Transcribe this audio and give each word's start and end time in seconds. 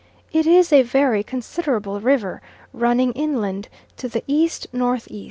It 0.33 0.47
is 0.47 0.73
a 0.73 0.81
very 0.81 1.23
considerable 1.23 1.99
river, 2.01 2.41
running 2.73 3.11
inland 3.13 3.69
to 3.97 4.09
the 4.09 4.23
E.N.E. 4.25 5.19